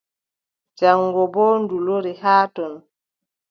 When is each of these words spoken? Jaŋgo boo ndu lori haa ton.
Jaŋgo 0.77 1.23
boo 1.33 1.53
ndu 1.61 1.75
lori 1.85 2.13
haa 2.21 2.45
ton. 2.55 2.73